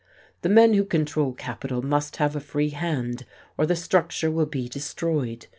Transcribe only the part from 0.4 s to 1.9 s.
The men who control capital